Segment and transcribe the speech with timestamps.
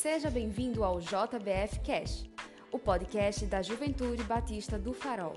[0.00, 2.24] Seja bem-vindo ao JBF Cash,
[2.70, 5.34] o podcast da Juventude Batista do Farol.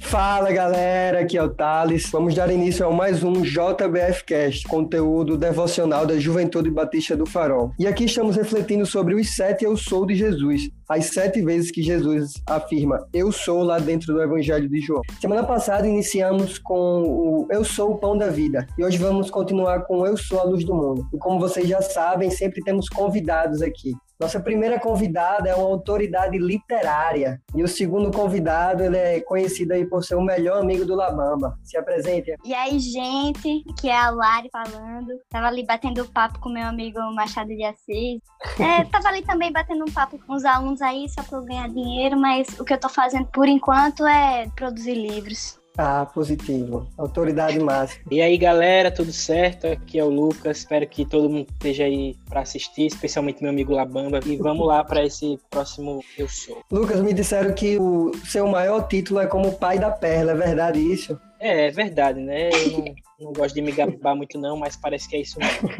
[0.00, 2.08] Fala galera, aqui é o Thales.
[2.10, 7.74] Vamos dar início a mais um JBF Cast, conteúdo devocional da Juventude Batista do Farol.
[7.78, 11.82] E aqui estamos refletindo sobre os sete Eu Sou de Jesus, as sete vezes que
[11.82, 15.02] Jesus afirma Eu sou lá dentro do Evangelho de João.
[15.20, 19.84] Semana passada iniciamos com o Eu Sou o Pão da Vida e hoje vamos continuar
[19.84, 21.08] com Eu Sou a Luz do Mundo.
[21.12, 23.94] E como vocês já sabem, sempre temos convidados aqui.
[24.18, 27.38] Nossa primeira convidada é uma autoridade literária.
[27.54, 31.58] E o segundo convidado, ele é conhecido aí por ser o melhor amigo do Labamba.
[31.62, 32.34] Se apresente.
[32.42, 35.08] E aí, gente, que é a Lari falando.
[35.28, 38.22] Tava ali batendo papo com meu amigo Machado de Assis.
[38.58, 41.68] É, tava ali também batendo um papo com os alunos aí, só pra eu ganhar
[41.68, 45.58] dinheiro, mas o que eu tô fazendo por enquanto é produzir livros.
[45.78, 46.86] Ah, positivo.
[46.96, 48.02] Autoridade máxima.
[48.10, 49.66] E aí, galera, tudo certo?
[49.66, 50.58] Aqui é o Lucas.
[50.58, 54.20] Espero que todo mundo esteja aí para assistir, especialmente meu amigo Labamba.
[54.24, 56.62] E vamos lá para esse próximo Eu Sou.
[56.70, 60.32] Lucas, me disseram que o seu maior título é como pai da perla.
[60.32, 61.20] É verdade isso?
[61.38, 62.48] É, é verdade, né?
[62.48, 65.70] Eu não, não gosto de me gabar muito, não, mas parece que é isso mesmo.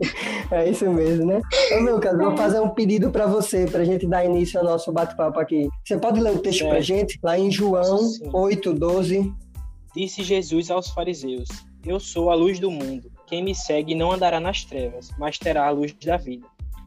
[0.50, 1.40] é isso mesmo, né?
[1.72, 4.90] Ô, Lucas, vou fazer um pedido para você, para a gente dar início ao nosso
[4.90, 5.68] bate-papo aqui.
[5.84, 6.68] Você pode ler o texto é.
[6.68, 7.18] para gente?
[7.22, 8.30] Lá em João Sim.
[8.32, 9.34] 8, 12.
[9.94, 11.48] Disse Jesus aos fariseus:
[11.84, 13.10] Eu sou a luz do mundo.
[13.26, 16.46] Quem me segue não andará nas trevas, mas terá a luz da vida.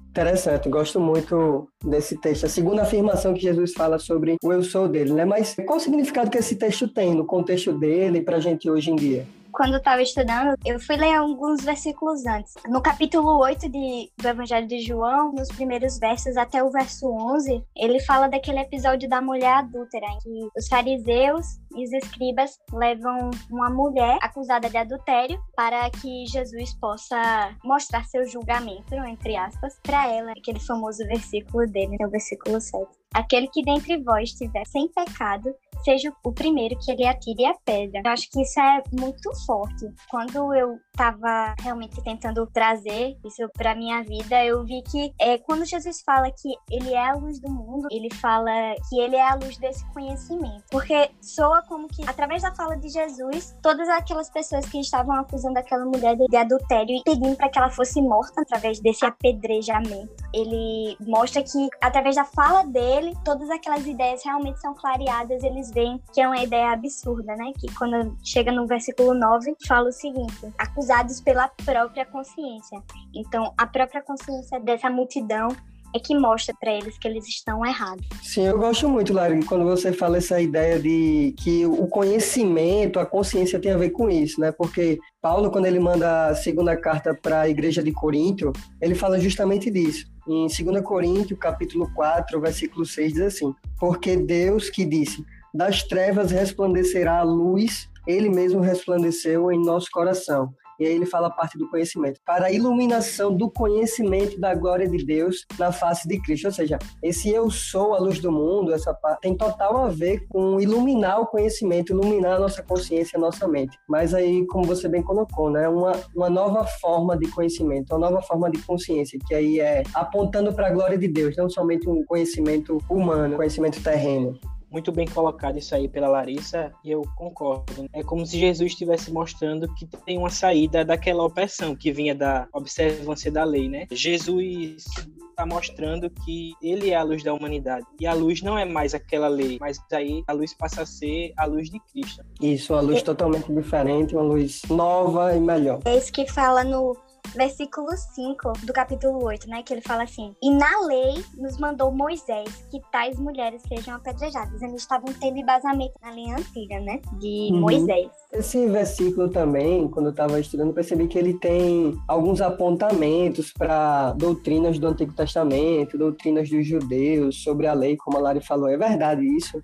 [0.10, 2.46] Interessante, gosto muito desse texto.
[2.46, 5.24] A segunda afirmação que Jesus fala sobre o eu sou dele, né?
[5.24, 8.90] Mas qual o significado que esse texto tem no contexto dele para a gente hoje
[8.90, 9.26] em dia?
[9.60, 12.54] Quando eu estava estudando, eu fui ler alguns versículos antes.
[12.70, 17.62] No capítulo 8 de, do Evangelho de João, nos primeiros versos até o verso 11,
[17.76, 23.32] ele fala daquele episódio da mulher adúltera, em que os fariseus e os escribas levam
[23.52, 30.08] uma mulher acusada de adultério para que Jesus possa mostrar seu julgamento, entre aspas, para
[30.08, 30.32] ela.
[30.38, 32.99] Aquele famoso versículo dele, é o versículo 7.
[33.14, 35.54] Aquele que dentre vós estiver sem pecado,
[35.84, 38.02] seja o primeiro que ele atire a pedra.
[38.04, 39.88] Eu acho que isso é muito forte.
[40.10, 45.66] Quando eu estava realmente tentando trazer isso para minha vida, eu vi que é, quando
[45.66, 48.52] Jesus fala que ele é a luz do mundo, ele fala
[48.90, 50.64] que ele é a luz desse conhecimento.
[50.70, 55.58] Porque soa como que, através da fala de Jesus, todas aquelas pessoas que estavam acusando
[55.58, 60.14] aquela mulher de, de adultério e pedindo para que ela fosse morta através desse apedrejamento,
[60.34, 66.02] ele mostra que, através da fala dele, todas aquelas ideias realmente são clareadas, eles veem
[66.14, 67.52] que é uma ideia absurda, né?
[67.58, 72.82] Que quando chega no versículo 9, fala o seguinte: acusados pela própria consciência.
[73.14, 75.50] Então, a própria consciência dessa multidão
[75.94, 78.06] é que mostra para eles que eles estão errados.
[78.22, 83.06] Sim, eu gosto muito, Lari, quando você fala essa ideia de que o conhecimento, a
[83.06, 84.52] consciência tem a ver com isso, né?
[84.52, 89.20] Porque Paulo, quando ele manda a segunda carta para a igreja de Corinto, ele fala
[89.20, 90.06] justamente disso.
[90.30, 96.30] Em 2 Coríntios, capítulo 4, versículo 6, diz assim: Porque Deus que disse: Das trevas
[96.30, 101.58] resplandecerá a luz, ele mesmo resplandeceu em nosso coração e aí ele fala a parte
[101.58, 106.46] do conhecimento, para a iluminação do conhecimento da glória de Deus na face de Cristo.
[106.46, 110.26] Ou seja, esse eu sou a luz do mundo, essa parte tem total a ver
[110.30, 113.78] com iluminar o conhecimento, iluminar a nossa consciência, a nossa mente.
[113.88, 118.22] Mas aí, como você bem colocou, né, uma, uma nova forma de conhecimento, uma nova
[118.22, 122.04] forma de consciência, que aí é apontando para a glória de Deus, não somente um
[122.06, 124.40] conhecimento humano, conhecimento terreno
[124.72, 127.88] muito bem colocado isso aí pela Larissa e eu concordo.
[127.94, 132.48] É como se Jesus estivesse mostrando que tem uma saída daquela opressão que vinha da
[132.54, 133.88] observância da lei, né?
[133.92, 134.86] Jesus
[135.30, 137.86] está mostrando que ele é a luz da humanidade.
[138.00, 141.32] E a luz não é mais aquela lei, mas aí a luz passa a ser
[141.38, 142.24] a luz de Cristo.
[142.42, 145.80] Isso, uma luz totalmente diferente, uma luz nova e melhor.
[145.86, 146.96] É isso que fala no
[147.36, 149.64] versículo 5 do capítulo 8, né?
[149.64, 154.62] Que ele fala assim: E na lei nos mandou Moisés que tais mulheres sejam apedrejadas.
[154.62, 157.02] Eles estavam tendo embasamento na lei antiga, né?
[157.20, 157.62] De uhum.
[157.62, 158.10] Moisés.
[158.32, 164.78] Esse versículo também, quando eu estava estudando, percebi que ele tem alguns apontamentos para doutrinas
[164.78, 168.70] do Antigo Testamento, doutrinas dos judeus sobre a lei, como a Lari falou.
[168.70, 169.62] É verdade isso?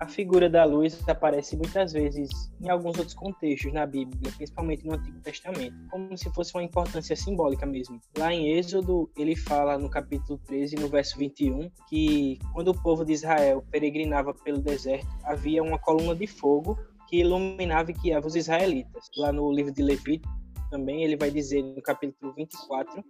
[0.00, 4.94] A figura da luz aparece muitas vezes em alguns outros contextos na Bíblia, principalmente no
[4.94, 8.00] Antigo Testamento, como se fosse uma importância simbólica mesmo.
[8.16, 13.04] Lá em Êxodo, ele fala no capítulo 13, no verso 21, que quando o povo
[13.04, 18.34] de Israel peregrinava pelo deserto, havia uma coluna de fogo que iluminava e guiava os
[18.34, 19.10] israelitas.
[19.18, 20.34] Lá no livro de Levítico,
[20.70, 23.04] também ele vai dizer no capítulo 24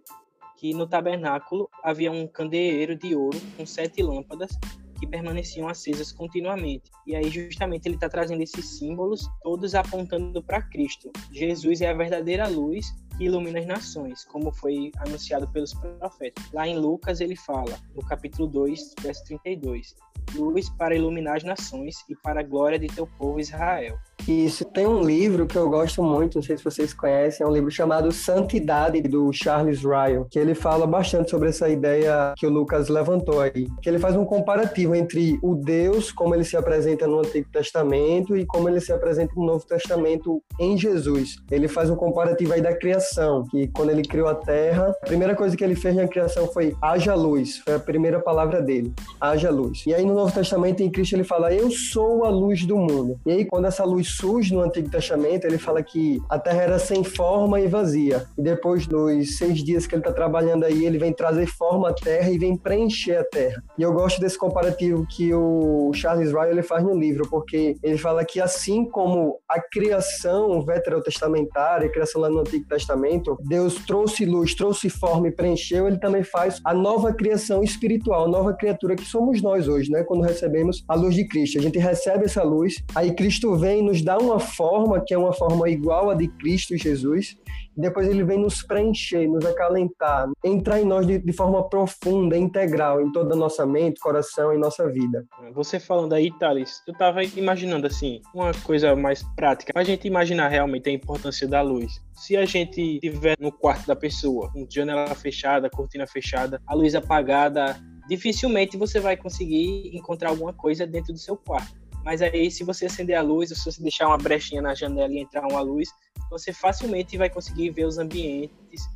[0.57, 4.59] que no tabernáculo havia um candeeiro de ouro com sete lâmpadas
[5.01, 6.91] que permaneciam acesas continuamente.
[7.07, 11.11] E aí, justamente, ele está trazendo esses símbolos, todos apontando para Cristo.
[11.33, 12.87] Jesus é a verdadeira luz
[13.17, 16.45] que ilumina as nações, como foi anunciado pelos profetas.
[16.53, 19.97] Lá em Lucas, ele fala, no capítulo 2, verso 32,
[20.35, 23.99] luz para iluminar as nações e para a glória de teu povo Israel.
[24.27, 24.65] Isso.
[24.65, 27.71] Tem um livro que eu gosto muito, não sei se vocês conhecem, é um livro
[27.71, 32.89] chamado Santidade, do Charles Ryle, que ele fala bastante sobre essa ideia que o Lucas
[32.89, 33.67] levantou aí.
[33.83, 38.37] Que ele faz um comparativo entre o Deus, como ele se apresenta no Antigo Testamento,
[38.37, 41.37] e como ele se apresenta no Novo Testamento em Jesus.
[41.51, 45.35] Ele faz um comparativo aí da criação, que quando ele criou a terra, a primeira
[45.35, 49.51] coisa que ele fez na criação foi haja luz, foi a primeira palavra dele, haja
[49.51, 49.85] luz.
[49.87, 53.19] E aí no Novo Testamento, em Cristo, ele fala, eu sou a luz do mundo.
[53.27, 56.79] E aí quando essa luz surge no Antigo Testamento, ele fala que a terra era
[56.79, 58.27] sem forma e vazia.
[58.37, 61.93] E depois dos seis dias que ele está trabalhando aí, ele vem trazer forma à
[61.93, 63.63] terra e vem preencher a terra.
[63.79, 67.99] E eu gosto desse comparativo que o Charles Ryle ele faz no livro, porque ele
[67.99, 74.25] fala que assim como a criação veterotestamentária, a criação lá no Antigo Testamento, Deus trouxe
[74.25, 78.97] luz, trouxe forma e preencheu, ele também faz a nova criação espiritual, a nova criatura
[78.97, 80.03] que somos nós hoje, né?
[80.05, 81.59] Quando recebemos a luz de Cristo.
[81.59, 85.19] A gente recebe essa luz, aí Cristo vem e nos dá uma forma que é
[85.19, 87.37] uma forma igual à de Cristo Jesus,
[87.77, 92.37] e depois ele vem nos preencher, nos acalentar, entrar em nós de, de forma profunda,
[92.37, 95.25] integral, em toda a nossa mente, coração e nossa vida.
[95.55, 100.49] Você falando aí, Thales, eu tava imaginando assim, uma coisa mais prática, a gente imaginar
[100.49, 102.01] realmente a importância da luz.
[102.15, 106.95] Se a gente estiver no quarto da pessoa, com janela fechada, cortina fechada, a luz
[106.95, 107.77] apagada,
[108.09, 111.80] dificilmente você vai conseguir encontrar alguma coisa dentro do seu quarto.
[112.05, 115.19] Mas aí, se você acender a luz, se você deixar uma brechinha na janela e
[115.19, 115.89] entrar uma luz,
[116.31, 118.89] você facilmente vai conseguir ver os ambientes.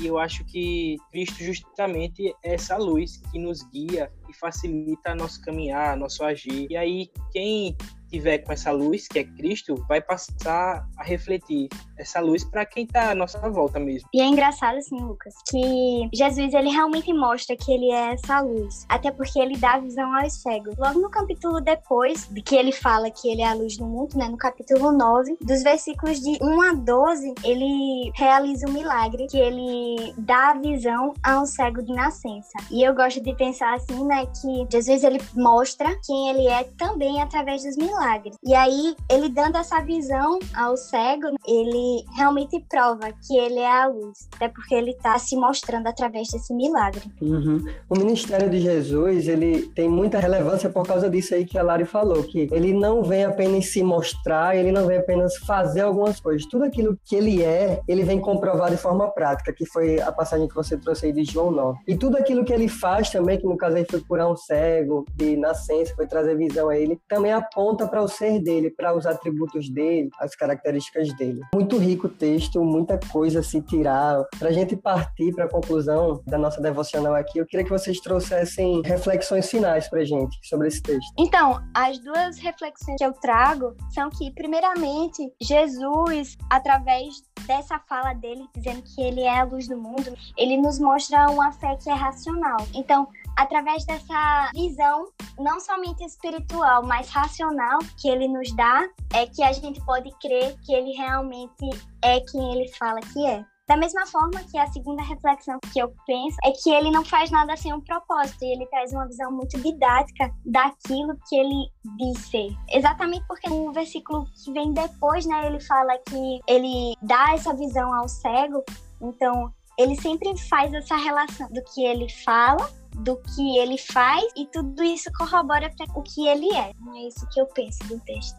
[0.00, 5.40] E eu acho que Cristo justamente é essa luz que nos guia e facilita nosso
[5.40, 6.66] caminhar, nosso agir.
[6.70, 7.76] E aí, quem
[8.10, 11.68] tiver com essa luz, que é Cristo, vai passar a refletir
[11.98, 14.08] essa luz para quem está à nossa volta mesmo.
[14.12, 18.86] E é engraçado assim, Lucas, que Jesus ele realmente mostra que ele é essa luz,
[18.88, 20.76] até porque ele dá visão aos cegos.
[20.78, 24.16] Logo no capítulo depois de que ele fala que ele é a luz do mundo,
[24.16, 29.38] né, no capítulo 9, dos versículos de 1 a 12, ele realiza um milagre que
[29.38, 32.56] ele dá visão a um cego de nascença.
[32.70, 37.20] E eu gosto de pensar assim, né, que Jesus ele mostra quem ele é também
[37.20, 38.36] através dos milagres milagres.
[38.44, 43.86] E aí, ele dando essa visão ao cego, ele realmente prova que ele é a
[43.86, 47.02] luz, até porque ele está se mostrando através desse milagre.
[47.20, 47.64] Uhum.
[47.88, 51.84] O ministério de Jesus, ele tem muita relevância por causa disso aí que a Lari
[51.84, 56.46] falou, que ele não vem apenas se mostrar, ele não vem apenas fazer algumas coisas.
[56.46, 60.48] Tudo aquilo que ele é, ele vem comprovar de forma prática, que foi a passagem
[60.48, 61.78] que você trouxe aí de João 9.
[61.86, 65.04] E tudo aquilo que ele faz também, que no caso aí foi curar um cego
[65.14, 69.06] de nascença, foi trazer visão a ele, também aponta para o ser dele, para os
[69.06, 71.40] atributos dele, as características dele.
[71.54, 74.24] Muito rico o texto, muita coisa a se tirar.
[74.38, 78.00] Para a gente partir para a conclusão da nossa devocional aqui, eu queria que vocês
[78.00, 81.12] trouxessem reflexões finais para gente sobre esse texto.
[81.18, 88.44] Então, as duas reflexões que eu trago são que, primeiramente, Jesus, através dessa fala dele,
[88.54, 91.94] dizendo que ele é a luz do mundo, ele nos mostra uma fé que é
[91.94, 92.56] racional.
[92.74, 99.42] Então, através dessa visão, não somente espiritual, mas racional, que ele nos dá, é que
[99.42, 101.68] a gente pode crer que ele realmente
[102.02, 103.44] é quem ele fala que é.
[103.68, 107.32] Da mesma forma que a segunda reflexão que eu penso é que ele não faz
[107.32, 112.18] nada sem um propósito, e ele traz uma visão muito didática daquilo que ele diz
[112.26, 112.56] ser.
[112.70, 117.92] Exatamente porque no versículo que vem depois, né, ele fala que ele dá essa visão
[117.92, 118.62] ao cego,
[119.02, 124.46] então ele sempre faz essa relação do que ele fala do que ele faz e
[124.46, 126.72] tudo isso corrobora para o que ele é.
[126.80, 128.36] Não é isso que eu penso do texto.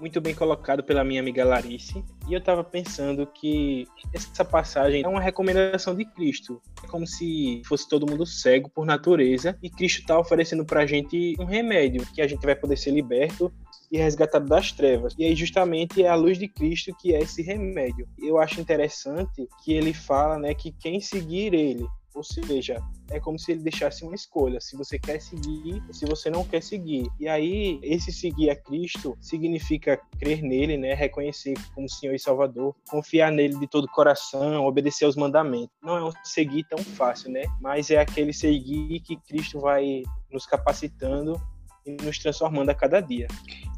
[0.00, 2.02] Muito bem colocado pela minha amiga Larice.
[2.26, 6.60] E eu estava pensando que essa passagem é uma recomendação de Cristo.
[6.82, 10.86] É como se fosse todo mundo cego por natureza e Cristo está oferecendo para a
[10.86, 13.52] gente um remédio que a gente vai poder ser liberto
[13.90, 15.14] e resgatado das trevas.
[15.18, 18.08] E aí justamente é a luz de Cristo que é esse remédio.
[18.18, 23.38] Eu acho interessante que ele fala, né, que quem seguir ele ou seja, é como
[23.38, 27.08] se ele deixasse uma escolha, se você quer seguir ou se você não quer seguir.
[27.18, 30.94] E aí, esse seguir a Cristo significa crer nele, né?
[30.94, 35.70] Reconhecer como Senhor e Salvador, confiar nele de todo o coração, obedecer aos mandamentos.
[35.82, 37.42] Não é um seguir tão fácil, né?
[37.60, 41.40] Mas é aquele seguir que Cristo vai nos capacitando
[41.86, 43.26] e nos transformando a cada dia.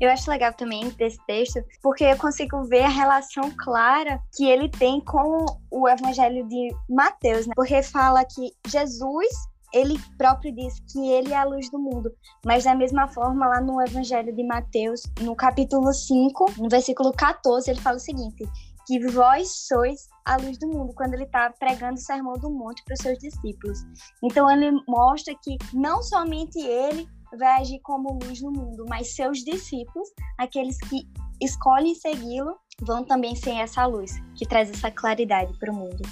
[0.00, 4.68] Eu acho legal também desse texto, porque eu consigo ver a relação clara que ele
[4.68, 7.52] tem com o evangelho de Mateus, né?
[7.54, 9.28] Porque fala que Jesus
[9.72, 12.12] ele próprio diz que ele é a luz do mundo.
[12.44, 17.70] Mas da mesma forma, lá no Evangelho de Mateus, no capítulo 5, no versículo 14,
[17.70, 18.44] ele fala o seguinte:
[18.86, 22.82] que vós sois a luz do mundo, quando ele está pregando o sermão do monte
[22.84, 23.78] para os seus discípulos.
[24.22, 29.38] Então ele mostra que não somente ele vai agir como luz no mundo, mas seus
[29.38, 30.08] discípulos,
[30.38, 31.08] aqueles que
[31.40, 36.02] escolhem segui-lo, vão também ser essa luz que traz essa claridade para o mundo.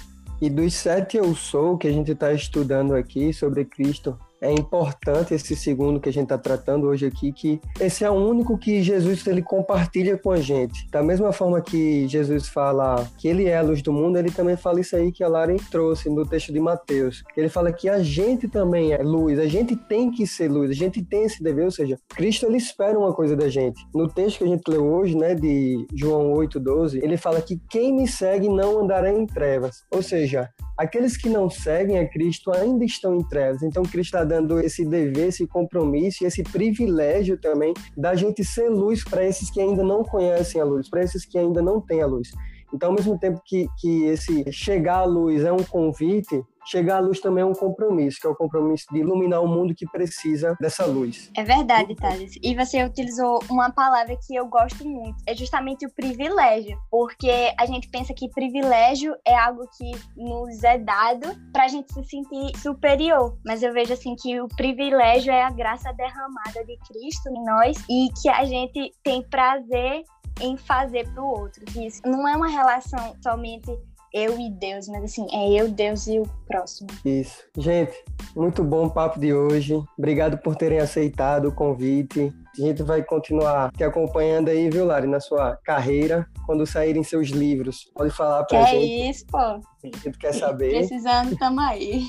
[0.41, 5.33] E dos sete eu sou que a gente está estudando aqui sobre Cristo, é importante
[5.33, 8.81] esse segundo que a gente está tratando hoje aqui, que esse é o único que
[8.81, 10.89] Jesus ele compartilha com a gente.
[10.89, 14.57] Da mesma forma que Jesus fala que ele é a luz do mundo, ele também
[14.57, 17.23] fala isso aí que a Laren trouxe no texto de Mateus.
[17.37, 20.73] Ele fala que a gente também é luz, a gente tem que ser luz, a
[20.73, 23.79] gente tem esse dever, ou seja, Cristo ele espera uma coisa da gente.
[23.93, 27.93] No texto que a gente leu hoje, né, de João 8:12, ele fala que quem
[27.93, 29.83] me segue não andará em trevas.
[29.91, 30.49] Ou seja,
[30.81, 33.61] aqueles que não seguem a Cristo ainda estão em trevas.
[33.61, 38.67] Então Cristo está dando esse dever, esse compromisso e esse privilégio também da gente ser
[38.67, 42.01] luz para esses que ainda não conhecem a luz, para esses que ainda não têm
[42.01, 42.31] a luz.
[42.73, 46.99] Então, ao mesmo tempo que, que esse chegar à luz é um convite, chegar à
[46.99, 50.55] luz também é um compromisso, que é o compromisso de iluminar o mundo que precisa
[50.59, 51.31] dessa luz.
[51.35, 52.33] É verdade, Thales.
[52.41, 57.65] E você utilizou uma palavra que eu gosto muito, é justamente o privilégio, porque a
[57.65, 62.57] gente pensa que privilégio é algo que nos é dado para a gente se sentir
[62.57, 67.43] superior, mas eu vejo assim que o privilégio é a graça derramada de Cristo em
[67.43, 70.03] nós e que a gente tem prazer
[70.41, 71.63] em fazer para o outro.
[71.79, 73.71] Isso não é uma relação somente
[74.13, 76.89] eu e Deus, mas assim, é eu, Deus e o próximo.
[77.05, 77.43] Isso.
[77.57, 77.93] Gente,
[78.35, 79.81] muito bom o papo de hoje.
[79.97, 82.33] Obrigado por terem aceitado o convite.
[82.57, 87.29] A gente vai continuar te acompanhando aí, viu, Lari, na sua carreira, quando saírem seus
[87.29, 87.89] livros.
[87.95, 88.91] Pode falar pra que gente.
[88.91, 89.37] É isso, pô.
[89.37, 90.71] A gente quer saber.
[90.71, 92.03] Precisando, tamo aí.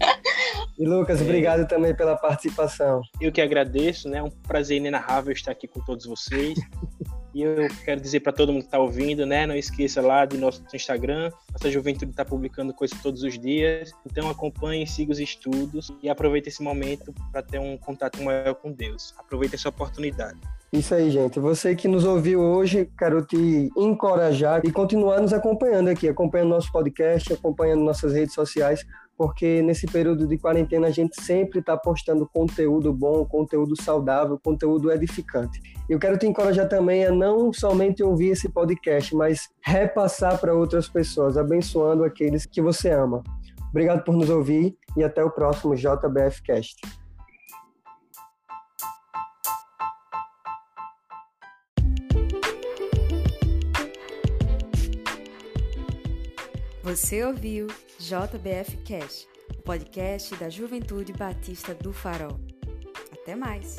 [0.76, 1.22] E Lucas, é.
[1.22, 3.00] obrigado também pela participação.
[3.20, 4.18] Eu que agradeço, né?
[4.18, 6.58] É um prazer inenarrável estar aqui com todos vocês.
[7.34, 9.44] E eu quero dizer para todo mundo que está ouvindo, né?
[9.44, 11.32] Não esqueça lá do nosso Instagram.
[11.52, 13.92] Nossa juventude está publicando coisas todos os dias.
[14.06, 18.70] Então acompanhe, siga os estudos e aproveite esse momento para ter um contato maior com
[18.70, 19.12] Deus.
[19.18, 20.38] Aproveite essa oportunidade.
[20.72, 21.38] Isso aí, gente.
[21.38, 26.70] Você que nos ouviu hoje, quero te encorajar e continuar nos acompanhando aqui, acompanhando nosso
[26.72, 28.84] podcast, acompanhando nossas redes sociais,
[29.16, 34.90] porque nesse período de quarentena a gente sempre está postando conteúdo bom, conteúdo saudável, conteúdo
[34.90, 35.60] edificante.
[35.88, 40.88] Eu quero te encorajar também a não somente ouvir esse podcast, mas repassar para outras
[40.88, 43.22] pessoas, abençoando aqueles que você ama.
[43.70, 46.42] Obrigado por nos ouvir e até o próximo JBF
[56.84, 57.66] Você ouviu
[57.98, 59.26] JBF Cash,
[59.56, 62.38] o podcast da Juventude Batista do Farol.
[63.10, 63.78] Até mais!